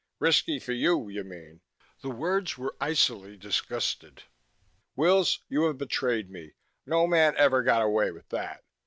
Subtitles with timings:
[0.17, 1.61] "Risky for you, you mean!"
[2.01, 4.23] The words were icily disgusted.
[4.95, 6.53] "Wills, you have betrayed me.
[6.87, 8.63] No man ever got away with that.